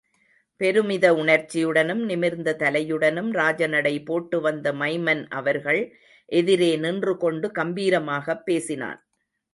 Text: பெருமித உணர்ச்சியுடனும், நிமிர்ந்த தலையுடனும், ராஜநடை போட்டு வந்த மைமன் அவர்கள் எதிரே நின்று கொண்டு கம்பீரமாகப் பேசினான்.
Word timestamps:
பெருமித 0.55 1.13
உணர்ச்சியுடனும், 1.13 2.05
நிமிர்ந்த 2.05 2.55
தலையுடனும், 2.59 3.31
ராஜநடை 3.31 4.05
போட்டு 4.05 4.41
வந்த 4.41 4.73
மைமன் 4.73 5.25
அவர்கள் 5.29 5.95
எதிரே 6.25 6.75
நின்று 6.77 7.17
கொண்டு 7.17 7.51
கம்பீரமாகப் 7.51 8.45
பேசினான். 8.45 9.07